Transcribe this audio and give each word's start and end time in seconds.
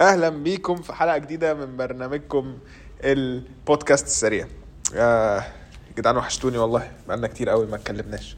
أهلا 0.00 0.28
بيكم 0.28 0.76
في 0.76 0.92
حلقة 0.92 1.18
جديدة 1.18 1.54
من 1.54 1.76
برنامجكم 1.76 2.58
البودكاست 3.04 4.06
السريع 4.06 4.46
آه 4.94 5.44
جدعان 5.98 6.16
وحشتوني 6.16 6.58
والله 6.58 6.90
بقالنا 7.08 7.26
كتير 7.28 7.48
قوي 7.48 7.66
ما 7.66 7.76
اتكلمناش 7.76 8.36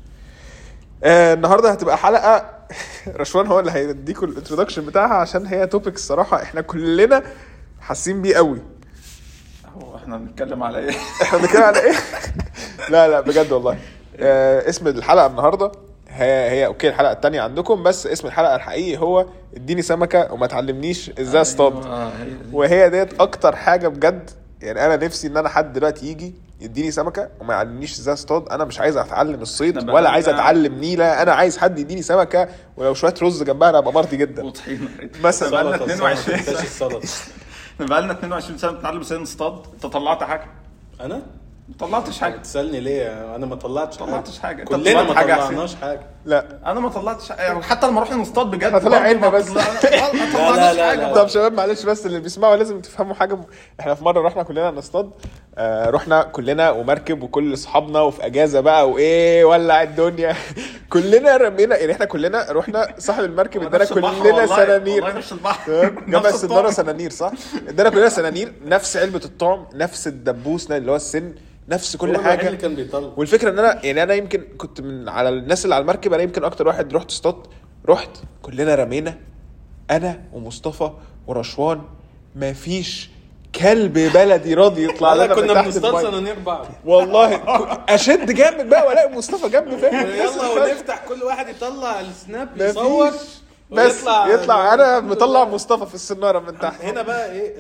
آه 1.05 1.35
النهارده 1.35 1.71
هتبقى 1.71 1.99
حلقة 1.99 2.51
رشوان 3.17 3.47
هو 3.47 3.61
اللي 3.61 3.71
هيديكم 3.73 4.27
ال 4.27 4.31
introduction 4.31 4.87
بتاعها 4.87 5.15
عشان 5.15 5.47
هي 5.47 5.67
topic 5.67 5.95
الصراحة 5.95 6.43
إحنا 6.43 6.61
كلنا 6.61 7.23
حاسين 7.81 8.23
بيه 8.23 8.37
قوي 8.37 8.59
هو 9.77 9.97
إحنا 9.97 10.17
بنتكلم 10.17 10.63
على 10.63 10.79
إيه؟ 10.79 10.97
إحنا 11.23 11.39
بنتكلم 11.39 11.63
على 11.63 11.81
إيه؟ 11.81 11.95
لا 12.93 13.09
لا 13.09 13.21
بجد 13.21 13.53
والله 13.53 13.79
آه 14.17 14.69
اسم 14.69 14.89
الحلقة 14.89 15.27
النهارده 15.27 15.73
هي 16.13 16.51
هي 16.51 16.67
okay 16.67 16.89
الحلقة 16.89 17.13
التانية 17.13 17.41
عندكم 17.41 17.83
بس 17.83 18.07
اسم 18.07 18.27
الحلقة 18.27 18.57
الحقيقي 18.57 18.99
هو 18.99 19.27
اديني 19.57 19.83
سمكة 19.83 20.33
وما 20.33 20.47
تعلمنيش 20.47 21.11
إزاي 21.21 21.41
اصطاد 21.41 21.87
آه،. 21.87 22.13
وهي 22.53 22.91
ديت 22.91 23.21
أكتر 23.21 23.57
حاجة 23.57 23.89
بجد 23.89 24.31
يعني 24.63 24.87
أنا 24.87 24.97
نفسي 24.97 25.27
إن 25.27 25.37
أنا 25.37 25.49
حد 25.49 25.73
دلوقتي 25.73 26.07
يجي 26.07 26.35
يديني 26.61 26.91
سمكة 26.91 27.29
وما 27.41 27.55
يعلمنيش 27.55 27.99
إزاي 27.99 28.15
اصطاد 28.15 28.49
أنا 28.49 28.65
مش 28.65 28.81
عايز 28.81 28.97
أتعلم 28.97 29.43
الصيد 29.43 29.91
ولا 29.91 30.11
عايز 30.11 30.29
أتعلم 30.29 30.75
نيلة 30.75 31.23
أنا 31.23 31.33
عايز 31.33 31.59
حد 31.59 31.79
يديني 31.79 32.03
سمكة 32.03 32.49
ولو 32.77 32.95
شوية 32.95 33.15
رز 33.23 33.43
جنبها 33.43 33.69
أنا 33.71 33.79
ابقى 33.79 33.93
مرضي 33.93 34.17
جدا. 34.17 34.45
وطحينه 34.45 34.89
مثلا. 35.25 35.51
بقالنا 35.51 35.77
سلطة، 35.79 35.93
22 35.93 36.39
سلطة، 36.39 36.53
سنه 36.53 36.63
السلطة. 36.63 37.09
بقالنا 37.89 38.13
22 38.13 38.59
سنة 38.59 38.71
بنتعلم 38.71 39.01
إزاي 39.01 39.19
نصطاد 39.19 39.67
انت 39.75 39.87
طلعت 39.87 40.23
حاجة؟ 40.23 40.45
أنا؟ 41.01 41.23
ما 41.69 41.75
طلعتش 41.79 42.21
حاجة. 42.21 42.37
تسالني 42.37 42.81
ليه؟ 42.81 43.35
أنا 43.37 43.47
ما 43.47 43.55
طلعتش 43.57 44.01
ما 44.01 44.07
طلعتش 44.07 44.39
حاجة. 44.39 44.65
كلنا 44.65 45.03
ما 45.03 45.15
حاجة 45.15 45.35
طلعناش 45.35 45.75
حاجة. 45.75 46.01
لا 46.25 46.47
أنا 46.67 46.81
ما 46.81 46.89
طلعتش 46.89 47.31
يعني 47.31 47.63
حتى 47.63 47.87
لما 47.89 48.01
رحنا 48.01 48.17
نصطاد 48.17 48.47
بجد 48.47 48.65
إحنا 48.65 48.79
طلع 48.79 48.89
برضه 48.89 49.03
عيننا 49.05 49.21
ما 49.31 49.39
بس. 49.39 49.49
لا، 49.55 50.73
لا، 50.73 50.89
حاجة 50.89 50.95
لا. 51.09 51.15
طب 51.15 51.29
شباب 51.29 51.53
معلش 51.53 51.83
بس 51.85 52.07
اللي 52.07 52.21
بيسمعوا 52.21 52.57
لازم 52.57 52.81
تفهموا 52.81 53.15
حاجة. 53.15 53.39
إحنا 53.81 53.95
في 53.95 54.05
مرة 54.05 54.21
رحنا 54.27 54.43
كلنا 54.43 54.71
نصطاد 54.71 55.11
آه 55.59 55.91
رحنا 55.91 56.23
كلنا 56.23 56.71
ومركب 56.71 57.23
وكل 57.23 57.53
أصحابنا 57.55 58.01
وفي 58.01 58.27
أجازة 58.27 58.61
بقى 58.61 58.91
وإيه 58.91 59.45
ولع 59.45 59.83
الدنيا 59.83 60.37
كلنا 60.93 61.37
رمينا 61.37 61.77
يعني 61.77 61.93
إحنا 61.93 62.05
كلنا 62.05 62.47
رحنا 62.51 62.89
صاحب 62.99 63.25
المركب 63.25 63.63
إدانا 63.63 63.85
كلنا 63.85 64.47
سنانير 64.47 65.15
نفس 65.17 65.33
البحر؟ 65.33 65.93
جاب 66.09 66.27
السناره. 66.27 66.71
سنانير 66.81 67.11
صح؟ 67.11 67.33
إدانا 67.69 67.91
كلنا 67.91 68.09
سنانير 68.09 68.53
نفس 68.65 68.97
علبة 68.97 69.21
الطعم 69.25 69.67
نفس 69.75 70.07
الدبوس 70.07 70.71
اللي 70.71 70.91
هو 70.93 70.97
السن 70.97 71.35
نفس 71.73 71.97
كل 71.97 72.17
حاجة. 72.19 72.47
اللي 72.47 72.57
كان 72.59 72.75
بيطلع. 72.75 73.11
والفكرة 73.17 73.51
إن 73.51 73.59
أنا 73.59 73.87
يعني 73.87 74.03
أنا 74.03 74.15
يمكن 74.15 74.43
كنت 74.59 74.81
من 74.81 75.09
على 75.09 75.29
الناس 75.29 75.65
اللي 75.65 75.75
على 75.75 75.83
المركب 75.83 76.13
أنا 76.13 76.23
يمكن 76.23 76.45
أكتر 76.45 76.67
واحد 76.69 76.95
رحت 76.95 77.11
اصطاد. 77.11 77.37
رحت 77.89 78.11
كلنا 78.43 78.75
رمينا. 78.75 79.19
أنا 79.91 80.21
ومصطفى 80.33 80.91
ورشوان 81.27 81.83
مفيش 82.37 83.11
كلب 83.61 83.93
بلدي 83.93 84.55
راضي 84.55 84.85
يطلع 84.85 85.15
لنا 85.15 85.35
كنا 85.35 85.63
بنصطاد. 85.63 86.03
سنانير 86.11 86.39
بعض. 86.39 86.67
والله 86.85 87.35
أشد 87.89 88.31
جامد 88.33 88.69
بقى 88.69 88.87
وألاقي 88.87 89.13
مصطفى 89.13 89.49
جنبي 89.49 89.77
فاهم 89.77 90.07
يلا 90.07 90.49
ونفتح 90.49 91.05
كل 91.09 91.23
واحد 91.23 91.49
يطلع 91.49 92.01
السناب. 92.01 92.49
يصور 92.61 93.11
بس 93.71 93.95
ويطلع- 93.97 94.29
يطلع. 94.29 94.75
أنا 94.75 95.01
مطلع 95.01 95.45
مصطفى 95.45 95.87
في 95.87 95.95
السنارة 95.95 96.39
من 96.39 96.59
تحت. 96.59 96.85
هنا 96.85 97.03
بقى 97.03 97.33
إيه 97.33 97.55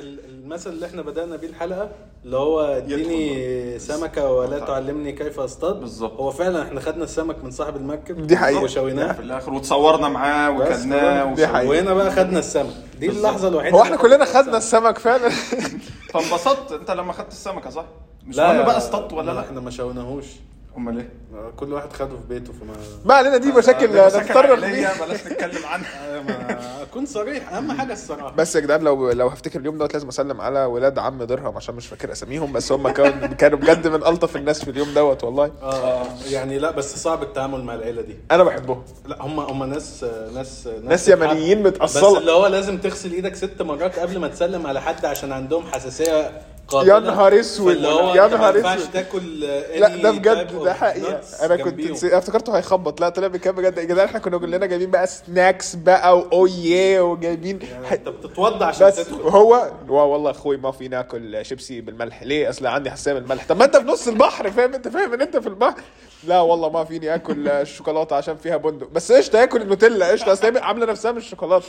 المثل 0.52 0.70
اللي 0.70 0.86
إحنا 0.86 1.02
بدأنا 1.02 1.36
بيه 1.36 1.48
الحلقة 1.48 1.88
اللي 2.24 2.36
هو 2.36 2.60
اديني 2.60 3.78
سمكة 3.78 4.32
ولا 4.32 4.58
تعلمني 4.58 5.12
كيف 5.12 5.40
اصطاد. 5.40 5.80
بالظبط. 5.80 6.20
هو 6.20 6.30
فعلا 6.30 6.62
إحنا 6.62 6.80
خدنا 6.80 7.04
السمك 7.04 7.44
من 7.44 7.50
صاحب 7.50 7.76
المركب 7.76 8.26
دي 8.26 8.36
حقيقة. 8.36 8.62
وشويناه. 8.62 9.12
في 9.12 9.20
الآخر 9.20 9.52
وتصورنا 9.54 10.08
معاه 10.08 10.50
وكلناه. 10.50 11.34
وهنا 11.68 11.94
بقى 11.94 12.10
خدنا 12.10 12.38
السمك. 12.38 12.74
دي 13.00 13.08
اللحظة 13.08 13.48
الوحيدة 13.48 13.76
هو 13.76 13.82
إحنا 13.82 13.96
كلنا 13.96 14.24
خدنا 14.24 14.56
السمك 14.56 14.98
فعلا؟ 14.98 15.28
فانبسطت. 16.12 16.72
انت 16.72 16.90
لما 16.90 17.12
خدت 17.12 17.32
السمكة 17.32 17.70
صح؟ 17.70 17.84
مش 18.26 18.36
لا 18.36 18.52
مهم 18.52 18.66
بقى 18.66 18.76
اصطدت 18.76 19.12
ولا 19.12 19.30
لا؟ 19.32 19.40
إحنا 19.40 19.60
ما 19.60 19.70
شويناهوش. 19.70 20.26
أمال 20.76 20.98
إيه؟ 20.98 21.08
كل 21.56 21.72
واحد 21.72 21.92
خده 21.92 22.08
في 22.08 22.28
بيته 22.28 22.52
فما 22.52 22.72
ما 23.04 23.14
علينا 23.14 23.36
دي 23.36 23.52
مشاكل 23.52 23.86
نتطرق 23.86 24.54
بلاش 24.54 25.26
نتكلم 25.26 25.64
عنها. 25.66 26.20
ما 26.28 26.82
أكون 26.82 27.06
صريح 27.06 27.52
أهم 27.52 27.72
حاجة 27.72 27.92
الصراحة. 27.92 28.30
بس 28.36 28.56
يا 28.56 28.60
جدعان 28.60 28.80
لو 28.82 29.10
لو 29.10 29.28
هفتكر 29.28 29.60
اليوم 29.60 29.78
دوت 29.78 29.94
لازم 29.94 30.08
أسلم 30.08 30.40
على 30.40 30.64
ولاد 30.64 30.98
عم 30.98 31.22
درهم 31.22 31.56
عشان 31.56 31.74
مش 31.74 31.86
فاكر 31.86 32.12
أساميهم 32.12 32.52
بس 32.52 32.72
هم 32.72 32.88
كانوا 32.88 33.26
كانوا 33.42 33.58
بجد 33.58 33.86
من 33.88 34.04
ألطف 34.06 34.36
الناس 34.36 34.64
في 34.64 34.70
اليوم 34.70 34.94
دوت 34.94 35.24
والله. 35.24 35.50
آه 35.62 36.06
يعني 36.30 36.58
لا 36.58 36.70
بس 36.70 36.96
صعب 36.96 37.22
التعامل 37.22 37.64
مع 37.64 37.74
العيلة 37.74 38.02
دي. 38.02 38.16
أنا 38.30 38.44
بحبهم. 38.44 38.82
لا 39.06 39.22
هم 39.22 39.40
هم 39.40 39.64
ناس 39.64 40.04
ناس 40.34 40.68
ناس 40.82 41.08
يمنيين 41.08 41.62
بس 41.62 41.72
متأصلة. 41.72 42.18
اللي 42.18 42.32
هو 42.32 42.46
لازم 42.46 42.78
تغسل 42.78 43.12
إيدك 43.12 43.34
ست 43.34 43.62
مرات 43.62 43.98
قبل 43.98 44.18
ما 44.18 44.28
تسلم 44.28 44.66
على 44.66 44.80
حد 44.80 45.04
عشان 45.04 45.32
عندهم 45.32 45.64
حساسية 45.66 46.42
يا 46.74 46.98
نهار 46.98 47.40
اسود، 47.40 47.76
يا 47.76 48.24
أنت 48.24 48.32
ما 48.34 48.38
نهار 48.38 48.56
ينفعش 48.56 48.78
اسود. 48.78 48.90
تاكل 48.92 49.40
لا 49.40 49.96
ده 49.96 50.10
بجد 50.10 50.58
ده 50.64 50.74
nuts 50.74 51.42
أنا 51.42 51.56
كنت 51.56 52.04
افتكرته 52.04 52.58
هيخبط. 52.58 53.00
لا 53.00 53.08
طلع 53.08 53.26
بكام 53.26 53.54
بجد؟ 53.54 53.78
يا 53.78 53.84
جدعان 53.84 54.06
إحنا 54.08 54.18
كنا 54.18 54.38
كلنا 54.38 54.66
جايبين 54.66 54.90
بقى 54.90 55.06
سناكس 55.06 55.74
بقى 55.76 56.18
واويه 56.18 57.00
وجايبين 57.00 57.58
ح- 57.84 57.92
أنت 57.92 58.08
بتتوضى 58.08 58.64
عشان 58.64 58.86
بس 58.86 58.96
تدخل 58.96 59.14
هو 59.22 59.70
والله 59.88 60.30
أخوي 60.30 60.56
ما 60.56 60.70
في 60.70 60.88
ناكل 60.88 61.44
شيبسي 61.44 61.80
بالملح. 61.80 62.22
ليه؟ 62.22 62.48
أصل 62.48 62.66
عندي 62.66 62.90
حساسية 62.90 63.12
بالملح 63.12 63.46
طب 63.48 63.56
ما 63.56 63.64
أنت 63.64 63.76
في 63.76 63.86
نص 63.86 64.08
البحر 64.08 64.50
فاهم؟ 64.50 64.74
أنت 64.74 64.88
فاهم 64.88 65.12
إن 65.12 65.20
أنت 65.20 65.36
في 65.36 65.46
البحر. 65.46 65.80
لا 66.24 66.40
والله 66.40 66.70
ما 66.70 66.84
فيني 66.84 67.14
آكل 67.14 67.48
الشوكولاتة 67.48 68.16
عشان 68.16 68.36
فيها 68.36 68.56
بندق. 68.56 68.88
بس 68.92 69.12
قشطه 69.12 69.42
اكل 69.42 69.62
النوتيلا. 69.62 70.08
قشطه 70.12 70.32
أصل 70.32 70.58
عاملة 70.58 70.86
نفسها 70.86 71.12
من 71.12 71.18
الشوكولاتة. 71.18 71.66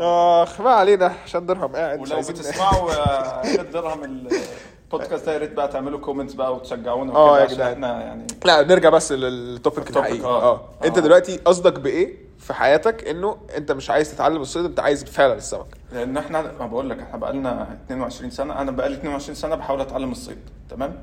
آخ 0.00 0.60
ما 0.60 0.70
علينا 0.70 1.12
عشان 1.24 1.46
درهم 1.46 1.76
قاعد 1.76 2.00
ولو 2.00 2.18
بتسمعوا 2.18 2.90
آه، 2.92 3.42
درهم 3.72 4.04
البودكاست 4.04 5.26
ده 5.26 5.32
يا 5.32 5.38
ريت 5.38 5.52
بقى 5.52 5.68
تعملوا 5.68 5.98
كومنتس 5.98 6.34
بقى 6.34 6.54
وتشجعونا 6.54 7.14
آه 7.14 7.32
وكده 7.32 7.38
يا 7.40 7.44
عشان 7.44 7.56
جدعان. 7.56 7.72
إحنا 7.72 8.00
يعني 8.02 8.26
لا 8.44 8.62
نرجع 8.62 8.88
بس 8.90 9.12
للتوبيك 9.12 9.90
الحقيقي. 9.90 10.24
آه. 10.24 10.42
آه. 10.52 10.60
أنت. 10.84 10.98
دلوقتي 10.98 11.36
قصدك 11.36 11.80
بإيه 11.80 12.16
في 12.38 12.54
حياتك؟ 12.54 13.08
إنه 13.08 13.36
أنت 13.56 13.72
مش 13.72 13.90
عايز 13.90 14.14
تتعلم 14.14 14.40
الصيد 14.42 14.64
أنت 14.64 14.80
عايز 14.80 15.04
فعلا 15.04 15.34
السمك. 15.34 15.66
لأن 15.92 16.16
إحنا 16.16 16.42
ما 16.60 16.66
بقول 16.66 16.90
لك 16.90 16.98
إحنا 17.00 17.16
بقى 17.16 17.32
لنا 17.32 17.76
22 17.86 18.30
سنة 18.30 18.60
أنا 18.60 18.70
بقى 18.70 18.88
لي 18.88 18.94
22 18.94 19.34
سنة 19.34 19.54
بحاول 19.54 19.80
أتعلم 19.80 20.12
الصيد 20.12 20.38
تمام؟ 20.70 20.98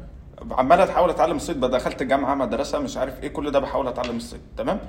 عمال 0.52 0.82
احاول 0.82 1.10
أتعلم 1.10 1.36
الصيد 1.36 1.60
بقى 1.60 1.70
دخلت 1.70 2.04
جامعة 2.04 2.36
مدرسة 2.36 2.80
مش 2.80 2.98
عارف 2.98 3.24
إيه 3.24 3.28
كل 3.30 3.52
ده 3.52 3.60
بحاول 3.60 3.88
أتعلم 3.88 4.18
الصيد 4.18 4.42
تمام؟ 4.58 4.80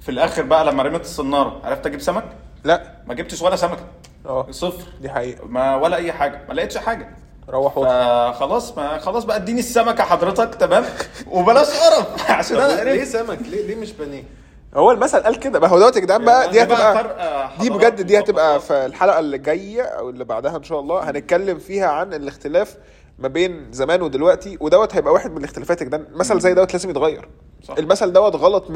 في 0.00 0.08
الآخر 0.10 0.42
بقى 0.42 0.64
لما 0.64 0.82
رميت 0.82 1.00
الصنارة 1.00 1.60
عرفت 1.64 1.86
أجيب 1.86 2.00
سمك؟ 2.00 2.24
لا. 2.64 2.82
ما 3.06 3.14
جبتش 3.14 3.42
ولا 3.42 3.56
سمكة. 3.56 3.84
آه. 4.26 4.46
صفر. 4.50 4.82
دي 5.00 5.08
حقيقة. 5.10 5.46
ما 5.46 5.76
ولا 5.76 5.96
أي 5.96 6.12
حاجة. 6.12 6.40
ما 6.48 6.54
لقيتش 6.54 6.78
حاجة. 6.78 7.08
روح 7.48 7.78
وقت 7.78 7.90
فخلاص 7.90 8.78
ما 8.78 8.98
خلاص 8.98 9.24
بقى 9.24 9.36
اديني 9.36 9.58
السمكة 9.60 10.04
حضرتك 10.04 10.54
تمام؟ 10.54 10.84
وبلاش 11.30 11.66
قرف. 11.70 12.30
عشان 12.30 12.56
أنا 12.56 12.82
ليه 12.90 13.04
سمك؟ 13.04 13.38
ليه 13.42 13.66
ليه 13.66 13.76
مش 13.76 13.92
بانيه؟ 13.92 14.22
هو 14.74 14.90
المثل 14.90 15.20
قال 15.22 15.38
كده. 15.40 15.60
ما 15.60 15.66
هو 15.68 15.78
دوت 15.78 15.96
يا 15.96 16.00
جدعان 16.00 16.24
بقى 16.24 16.50
دي 16.50 16.58
ده 16.58 16.64
بقى 16.64 17.00
هتبقى 17.00 17.50
دي 17.60 17.70
بجد 17.70 18.00
دي 18.02 18.18
هتبقى. 18.18 18.60
في 18.60 18.86
الحلقة 18.86 19.18
اللي 19.18 19.38
جاية 19.38 19.82
أو 19.82 20.10
اللي 20.10 20.24
بعدها 20.24 20.56
إن 20.56 20.62
شاء 20.62 20.80
الله. 20.80 21.10
هنتكلم 21.10 21.58
فيها 21.58 21.86
عن 21.86 22.14
الاختلاف 22.14 22.76
ما 23.18 23.28
بين 23.28 23.66
زمان 23.72 24.02
ودلوقتي 24.02 24.58
ودوت 24.60 24.94
هيبقى 24.94 25.12
واحد 25.12 25.30
من 25.30 25.36
الاختلافات 25.38 25.80
يا 25.80 25.86
جدعان. 25.86 26.06
مثل 26.14 26.40
زي 26.40 26.54
دوت 26.54 26.72
لازم 26.72 26.90
يتغير. 26.90 27.28
صح. 27.62 27.74
المثل 27.78 28.12
دوت 28.12 28.36
غلط 28.36 28.64
100% 28.68 28.72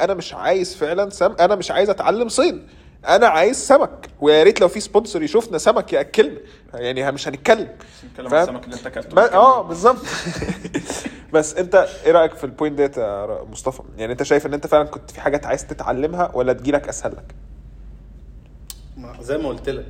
أنا 0.00 0.14
مش 0.14 0.34
عايز 0.34 0.76
فعلا 0.76 1.10
سم 1.10 1.34
أنا 1.40 1.54
مش 1.54 1.70
عايز 1.70 1.90
أتعلم 1.90 2.28
صيد 2.28 2.62
أنا 3.08 3.26
عايز 3.26 3.56
سمك 3.56 4.08
ويا 4.20 4.42
ريت 4.42 4.60
لو 4.60 4.68
في 4.68 4.80
sponsor 4.80 5.22
يشوفنا 5.22 5.58
سمك 5.58 5.92
ياكلنا. 5.92 6.38
يعني 6.74 7.12
مش 7.12 7.28
هنتكلم. 7.28 7.68
نتكلم 8.10 8.34
عن؟ 8.34 8.42
السمك 8.42 8.64
اللي 8.64 8.76
انت 8.76 8.86
أكلته. 8.86 9.20
آه 9.34 9.62
بالظبط. 9.62 9.96
بس 11.34 11.54
انت 11.54 11.74
إيه 12.06 12.12
رأيك 12.12 12.34
في 12.34 12.44
ال 12.44 12.49
point 12.49 12.76
ديت 12.76 12.96
يا 12.96 13.44
مصطفى؟ 13.44 13.82
يعني 13.96 14.12
انت 14.12 14.22
شايف 14.22 14.46
ان 14.46 14.54
انت 14.54 14.66
فعلا 14.66 14.84
كنت 14.84 15.10
في 15.10 15.20
حاجات 15.20 15.46
عايز 15.46 15.66
تتعلمها 15.66 16.30
ولا 16.34 16.52
تجيلك 16.52 16.88
أسهل 16.88 17.12
لك؟ 17.12 17.34
ما- 18.96 19.22
زي 19.22 19.38
ما 19.38 19.48
قلت 19.48 19.68
لك 19.68 19.86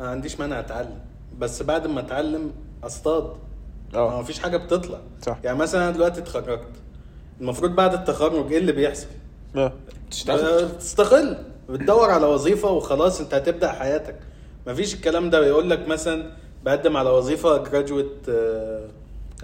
أنا 0.00 0.06
ما 0.06 0.10
عنديش 0.10 0.40
مانع 0.40 0.60
أتعلم. 0.60 0.98
بس 1.38 1.62
بعد 1.62 1.86
ما 1.86 2.00
أتعلم 2.00 2.52
أصطاد. 2.84 3.32
آه. 3.94 4.16
ما 4.16 4.22
فيش 4.22 4.38
حاجة 4.38 4.56
بتطلع. 4.56 4.98
صح. 5.26 5.38
يعني 5.44 5.58
مثلا 5.58 5.82
أنا 5.84 5.90
دلوقتي 5.90 6.20
اتخرجت. 6.20 6.68
المفروض 7.40 7.70
بعد 7.74 7.94
التخرج 7.94 8.52
إيه 8.52 8.58
اللي 8.58 8.72
بيحصل؟ 8.72 9.06
آه. 9.56 9.72
تشتغل. 10.10 10.78
تستقل. 10.78 11.38
بتدور 11.68 12.10
على 12.10 12.26
وظيفة 12.26 12.70
وخلاص 12.70 13.20
انت 13.20 13.34
هتبدأ 13.34 13.72
حياتك. 13.72 14.16
مفيش 14.66 14.94
الكلام 14.94 15.30
ده. 15.30 15.46
يقول 15.46 15.70
لك 15.70 15.88
مثلا 15.88 16.30
بقدم 16.64 16.96
على 16.96 17.10
وظيفة 17.10 17.56
graduate 17.56 18.12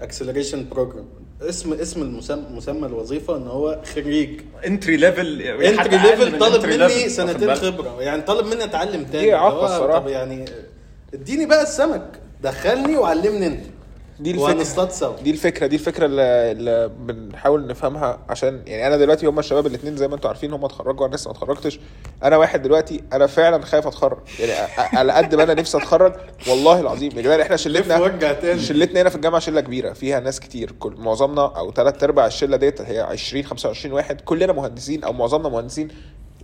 acceleration 0.01 0.69
program 0.69 1.05
اسم 1.41 1.73
اسم 1.73 2.01
المسمى 2.01 2.43
مسمى 2.51 2.87
الوظيفة 2.87 3.37
إن 3.37 3.47
هو 3.47 3.79
خريج. 3.95 4.41
entry 4.65 4.97
level 4.97 5.41
entry 5.41 5.97
level 5.97 6.39
طالب 6.39 6.65
مني 6.65 7.09
سنتين 7.09 7.55
خبرة. 7.55 8.01
يعني 8.01 8.21
طالب 8.21 8.47
مني 8.47 8.63
اتعلم 8.63 9.03
تاني. 9.03 9.25
دي. 9.25 9.31
طب 9.93 10.07
يعني 10.07 10.45
اديني 11.13 11.45
بقى 11.45 11.63
السمك. 11.63 12.07
دخلني 12.43 12.97
وعلمني 12.97 13.47
انت. 13.47 13.65
دي 14.19 14.31
الفكرة. 14.31 14.43
وهنصطاد 14.43 14.91
سوا. 14.91 15.15
دي 15.23 15.31
الفكرة 15.31 15.67
دي 15.67 15.75
الفكرة 15.75 16.05
اللي, 16.05 16.51
اللي 16.51 16.91
بنحاول 16.99 17.67
نفهمها 17.67 18.19
عشان 18.29 18.61
يعني 18.67 18.87
أنا 18.87 18.97
دلوقتي 18.97 19.25
هم 19.25 19.39
الشباب 19.39 19.67
الاثنين 19.67 19.97
زي 19.97 20.07
ما 20.07 20.15
أنتم 20.15 20.27
عارفين 20.27 20.53
هم 20.53 20.65
اتخرجوا 20.65 21.07
أنا 21.07 21.15
لسه 21.15 21.31
ما 21.31 21.37
اتخرجتش. 21.37 21.79
أنا 22.23 22.37
واحد 22.37 22.61
دلوقتي 22.61 23.03
أنا 23.13 23.27
فعلا 23.27 23.65
خايف 23.65 23.87
أتخرج. 23.87 24.17
يعني 24.39 24.71
على 24.97 25.13
قد 25.13 25.35
ما 25.35 25.43
أنا 25.43 25.53
نفسي 25.53 25.77
أتخرج 25.77 26.13
والله 26.49 26.79
العظيم. 26.79 27.11
يا 27.15 27.21
جماعة 27.21 27.41
إحنا 27.41 27.55
شلتنا 27.55 28.57
شلتنا 28.57 29.01
هنا 29.01 29.09
في 29.09 29.15
الجامعة 29.15 29.39
شلة 29.39 29.61
كبيرة. 29.61 29.93
فيها 29.93 30.19
ناس 30.19 30.39
كتير. 30.39 30.71
كل 30.71 30.95
معظمنا 30.97 31.57
أو 31.57 31.71
ثلاث 31.71 32.03
أرباع 32.03 32.25
الشلة 32.25 32.57
ديت 32.57 32.81
هي 32.81 32.99
20 32.99 33.43
25 33.43 33.93
واحد. 33.93 34.21
كلنا 34.21 34.53
مهندسين 34.53 35.03
أو 35.03 35.13
معظمنا 35.13 35.49
مهندسين. 35.49 35.87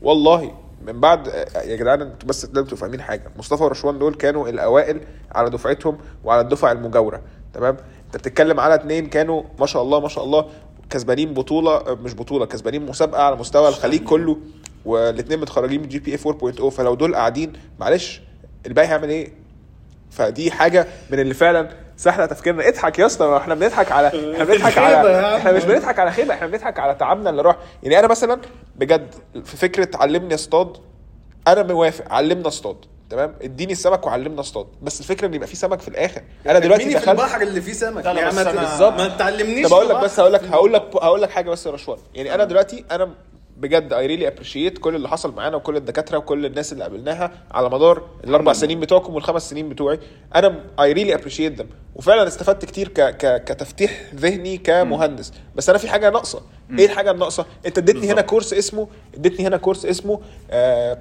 والله 0.01 0.51
من 0.85 0.99
بعد 0.99 1.27
يا 1.65 1.75
جدعان 1.75 2.01
أنتوا 2.01 2.29
بس 2.29 2.45
لازم 2.45 2.63
تبقوا 2.63 2.77
فاهمين 2.77 3.01
حاجة. 3.01 3.31
مصطفى 3.37 3.63
ورشوان 3.63 3.99
دول 3.99 4.13
كانوا 4.13 4.49
الأوائل 4.49 5.01
على 5.31 5.49
دفعتهم 5.49 5.97
وعلى 6.23 6.41
الدفعة 6.41 6.71
المجاورة. 6.71 7.21
تمام؟ 7.53 7.77
انت 8.05 8.17
بتتكلم 8.17 8.59
على 8.59 8.75
اتنين 8.75 9.05
كانوا 9.07 9.43
ما 9.59 9.65
شاء 9.65 9.81
الله 9.83 9.99
ما 9.99 10.07
شاء 10.07 10.23
الله 10.23 10.45
كسبانين 10.89 11.33
بطولة 11.33 11.83
مش 12.03 12.15
بطولة 12.15 12.45
كسبانين 12.45 12.85
مسابقة 12.85 13.23
على 13.23 13.35
مستوى 13.35 13.69
الخليج 13.69 14.03
كله 14.03 14.37
والاثنين 14.85 15.39
متخرجين 15.39 15.81
من 15.81 15.87
GPA 15.87 16.17
4.0 16.17 16.67
فلو 16.67 16.95
دول 16.95 17.15
قاعدين 17.15 17.53
معلش 17.79 18.21
الباقي 18.65 18.87
هيعمل 18.87 19.09
إيه؟ 19.09 19.33
فدي 20.11 20.51
حاجة 20.51 20.87
من 21.11 21.19
اللي 21.19 21.33
فعلا 21.33 21.69
سهلة 21.97 22.25
تفكيرنا. 22.25 22.67
اضحك 22.67 22.99
يا 22.99 23.05
اسطى 23.05 23.37
إحنا 23.37 23.55
بنضحك 23.55 23.91
على 23.91 24.07
إحنا 24.07 24.43
بنضحك 24.43 24.77
على. 24.83 25.37
إحنا 25.37 25.51
مش 25.51 25.63
بنضحك 25.63 25.99
على 25.99 26.11
خيبة 26.11 26.33
إحنا 26.33 26.47
بنضحك 26.47 26.79
على 26.79 26.95
تعبنا 26.95 27.29
اللي 27.29 27.41
راح. 27.41 27.57
يعني 27.83 27.99
أنا 27.99 28.07
مثلا 28.07 28.41
بجد 28.75 29.15
في 29.43 29.57
فكرة 29.57 29.89
علمني 29.95 30.33
اصطاد 30.33 30.77
أنا 31.47 31.63
موافق 31.63 32.13
علمنا 32.13 32.47
اصطاد. 32.47 32.75
تمام؟ 33.09 33.35
اديني 33.41 33.71
السمك 33.71 34.07
وعلمنا 34.07 34.39
اصطاد. 34.39 34.67
بس 34.81 34.99
الفكرة 34.99 35.27
ان 35.27 35.33
يبقى 35.33 35.47
في 35.47 35.55
سمك 35.55 35.79
في 35.81 35.87
الآخر. 35.87 36.21
أنا 36.47 36.59
دلوقتي 36.59 36.83
ارميني 36.83 36.99
في 36.99 37.05
دخلت 37.05 37.19
البحر 37.19 37.41
اللي 37.41 37.61
فيه 37.61 37.73
سمك. 37.73 38.03
بس 38.07 38.33
ما 38.33 38.43
أنا- 38.43 38.59
بالظبط. 38.59 38.93
ما 38.93 39.07
تعلمنيش 39.07 39.67
طب 39.67 39.73
أقول 39.73 39.89
لك. 39.89 39.95
بس 39.95 40.19
هقول 40.19 40.33
لك 40.33 40.43
هقول 40.43 40.73
لك 40.73 40.89
هقول 40.95 41.21
لك 41.21 41.29
حاجة 41.29 41.49
بس 41.49 41.65
يا 41.65 41.71
رشوان. 41.71 41.97
يعني 42.13 42.35
أنا 42.35 42.43
دلوقتي 42.43 42.85
أنا 42.91 43.09
بجد 43.57 43.93
I 43.93 44.05
really 44.05 44.27
appreciate 44.27 44.77
كل 44.77 44.95
اللي 44.95 45.09
حصل 45.09 45.35
معانا 45.35 45.55
وكل 45.57 45.75
الدكاترة 45.77 46.17
وكل 46.17 46.45
الناس 46.45 46.73
اللي 46.73 46.83
قابلناها 46.83 47.31
على 47.51 47.69
مدار 47.69 48.03
الأربع 48.23 48.53
سنين 48.53 48.79
بتوعكم 48.79 49.15
والخمس 49.15 49.49
سنين 49.49 49.69
بتوعي. 49.69 49.99
أنا 50.35 50.63
I 50.79 50.91
really 50.93 51.15
appreciate 51.15 51.61
them 51.61 51.67
وفعلا 51.95 52.27
استفدت 52.27 52.65
كتير 52.65 52.87
ك 52.87 53.01
ك 53.01 53.43
كتفتيح 53.43 54.01
ذهني 54.15 54.57
كمهندس. 54.57 55.31
بس 55.55 55.69
أنا 55.69 55.77
في 55.77 55.89
حاجة 55.89 56.09
ناقصة. 56.09 56.41
إيه 56.79 56.85
الحاجة 56.85 57.11
الناقصة؟ 57.11 57.45
أنت 57.65 57.77
اديتني 57.77 58.11
هنا 58.11 58.21
course 58.21 58.53
اسمه 58.53 58.87
اديتني 59.15 59.47
هنا 59.47 59.57
course 59.57 59.85
اسمه 59.85 60.19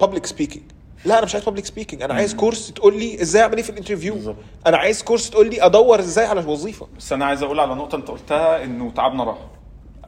public 0.00 0.26
speaking 0.26 0.64
لا 1.04 1.18
أنا 1.18 1.24
مش 1.26 1.34
عايز 1.34 1.44
public 1.44 1.64
speaking 1.66 2.02
أنا 2.02 2.14
عايز 2.14 2.34
course 2.34 2.72
تقول 2.72 2.98
لي 2.98 3.22
إزاي 3.22 3.42
أعمل 3.42 3.56
إيه 3.56 3.62
في 3.62 3.70
ال 3.70 3.75
interview 3.75 4.14
بالظبط. 4.14 4.36
أنا 4.66 4.76
عايز 4.76 5.02
course 5.02 5.30
تقول 5.30 5.50
لي 5.50 5.66
أدور 5.66 5.98
إزاي 5.98 6.26
على 6.26 6.40
وظيفة. 6.46 6.86
بس 6.98 7.12
أنا 7.12 7.24
عايز 7.24 7.42
أقول 7.42 7.60
على 7.60 7.74
نقطة 7.74 7.96
أنت 7.96 8.08
قلتها 8.08 8.64
إنه 8.64 8.90
تعبنا 8.90 9.24
راح 9.24 9.38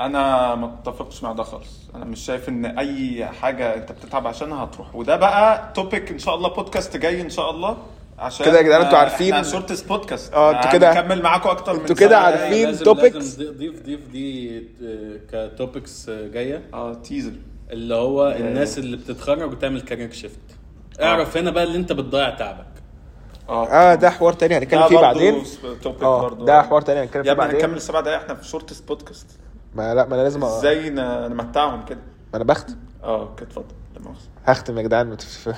أنا 0.01 0.55
ما 0.55 0.75
اتفقش 0.83 1.23
مع 1.23 1.33
ده 1.33 1.43
خالص. 1.43 1.71
أنا 1.95 2.05
مش 2.05 2.21
شايف 2.21 2.49
إن 2.49 2.65
أي 2.79 3.27
حاجة 3.27 3.75
أنت 3.75 3.93
بتتعب 3.93 4.27
عشانها 4.27 4.65
هتروح. 4.65 4.95
وده 4.97 5.17
بقى 5.17 5.73
topic 5.75 6.11
إن 6.11 6.19
شاء 6.19 6.35
الله 6.35 6.49
بودكاست 6.49 6.97
جاي 6.97 7.21
إن 7.21 7.31
شاء 7.31 7.51
الله. 7.51 7.77
عشان 8.19 8.47
كده 8.47 8.57
يا 8.59 8.63
جدعان 8.63 8.83
أنتوا 8.83 8.99
عارفين- 8.99 9.33
إحنا 9.33 9.43
shortest 9.45 9.89
podcast 9.89 10.33
آه، 10.35 10.51
أنتوا 10.59 10.73
كده- 10.73 10.93
هنكمل 10.93 11.23
معاكم 11.23 11.49
أكتر 11.51 11.75
من 11.75 11.81
أنتوا 11.81 11.97
كده. 11.97 12.19
عارفين. 12.19 12.67
لازم 12.67 12.93
ضيف 12.93 13.83
ضيف 13.87 14.09
دي 14.13 14.59
آه، 14.85 15.49
ك 15.55 15.63
topics 15.63 16.09
آه، 16.09 16.29
جاية. 16.29 16.63
آه 16.75 16.95
teaser 16.95 17.33
اللي 17.71 17.95
هو 17.95 18.31
الناس 18.31 18.79
اللي 18.79 18.97
بتتخرج 18.97 19.53
وتعمل 19.53 19.81
career 19.81 20.13
shift 20.13 20.39
اعرف 21.03 21.37
هنا 21.37 21.51
بقى 21.51 21.65
اللي 21.65 21.79
انت 21.79 21.93
بتضيع 21.93 22.31
تعبك. 22.31 22.67
آه. 23.49 23.95
ده 23.95 24.11
حوار 24.11 24.33
تاني 24.33 24.57
هنتكلم 24.59 24.89
فيه 24.89 24.99
بعدين. 24.99 25.43
آه 26.03 26.29
ده 26.35 26.63
حوار 26.63 26.83
تاني 26.83 27.01
هنتكلم 27.03 27.21
يا 27.25 27.25
فيه 27.25 27.33
ابني 27.33 27.45
بعدين. 27.45 27.61
هنكمل 27.61 27.77
السبع 27.77 28.01
دقايق 28.01 28.21
إحنا 28.21 28.35
في 28.35 28.45
shortest 28.49 28.89
podcast 28.89 29.27
ما 29.75 29.95
لا 29.95 30.07
ما 30.07 30.15
أنا 30.15 30.23
لازم 30.23 30.45
إزاي 30.45 30.91
نمتعهم 30.91 31.85
كده؟ 31.85 31.99
ما 32.33 32.37
أنا 32.37 32.45
بختم 32.45 32.77
آه 33.05 33.21
okay 33.21 33.45
اتفضل. 33.45 33.65
هختم 34.47 34.79
يا 34.79 34.83
جدعان 34.83 35.09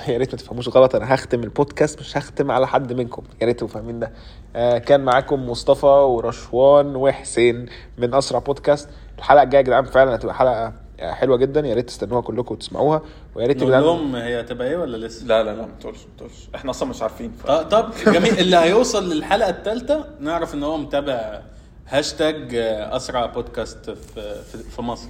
يا 0.08 0.18
ريت 0.18 0.32
ما 0.34 0.38
تفهموش 0.38 0.68
غلط 0.68 0.94
أنا 0.94 1.14
هختم 1.14 1.42
البودكاست 1.42 2.00
مش 2.00 2.18
هختم 2.18 2.50
على 2.50 2.66
حد 2.66 2.92
منكم. 2.92 3.22
يا 3.40 3.46
ريت 3.46 3.60
تبقوا 3.60 3.74
فاهمين 3.74 3.98
ده. 3.98 4.12
آه 4.56 4.78
كان 4.78 5.00
معاكم 5.00 5.50
مصطفى 5.50 5.86
ورشوان 5.86 6.96
وحسين 6.96 7.66
من 7.98 8.14
أسرع 8.14 8.38
بودكاست 8.38 8.88
الحلقة 9.18 9.42
الجاية 9.42 9.60
يا 9.60 9.66
جدعان 9.66 9.84
فعلا 9.84 10.14
هتبقى 10.14 10.34
حلقة 10.34 10.66
آه، 10.66 10.72
حلوة 11.02 11.36
جدا. 11.36 11.60
يا 11.66 11.74
ريت 11.74 11.88
تستنوها 11.88 12.20
كلكم 12.20 12.54
وتسمعوها. 12.54 13.02
ويا 13.34 13.46
ريت 13.46 13.56
نقول 13.62 13.72
لهم 13.72 14.16
هي 14.16 14.40
هتبقى 14.40 14.68
إيه 14.68 14.76
ولا 14.76 15.06
لسه؟ 15.06 15.26
لا 15.26 15.42
لا 15.42 15.50
لا 15.54 15.62
ما 15.62 15.72
تقولش 15.80 15.98
ما 15.98 16.08
تقولش. 16.18 16.48
إحنا 16.54 16.70
أصلا 16.70 16.88
مش 16.88 17.02
عارفين. 17.02 17.32
ف... 17.32 17.46
طب 17.46 17.62
طب 17.70 18.12
جميل. 18.12 18.38
اللي 18.38 18.56
هيوصل 18.56 19.12
للحلقة 19.12 19.50
الثالثه 19.50 20.04
نعرف 20.20 20.54
إن 20.54 20.62
هو 20.62 20.76
متابع 20.76 21.40
هاشتاج 21.88 22.54
آه، 22.54 22.96
أسرع 22.96 23.26
بودكاست 23.26 23.90
في- 23.90 24.42
في 24.70 24.82
مصر. 24.82 25.08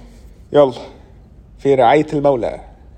يلا 0.53 0.73
في 1.59 1.75
رعاية 1.75 2.07
المولى. 2.13 2.61